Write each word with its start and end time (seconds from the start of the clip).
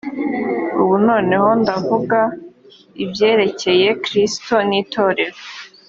ubu 0.81 0.95
noneho 1.07 1.49
ndavuga 1.61 2.19
ibyerekeye 3.03 3.87
kristo 4.03 4.55
n 4.69 4.71
‘itorero. 4.81 5.37